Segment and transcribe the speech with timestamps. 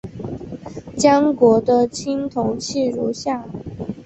[0.97, 3.45] 江国的青铜器如下。